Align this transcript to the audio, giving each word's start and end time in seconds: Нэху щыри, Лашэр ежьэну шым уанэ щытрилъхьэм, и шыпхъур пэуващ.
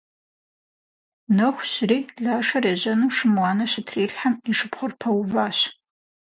Нэху 1.37 1.63
щыри, 1.71 1.99
Лашэр 2.23 2.63
ежьэну 2.73 3.09
шым 3.15 3.33
уанэ 3.41 3.65
щытрилъхьэм, 3.71 4.33
и 4.49 4.51
шыпхъур 4.57 4.91
пэуващ. 4.99 5.59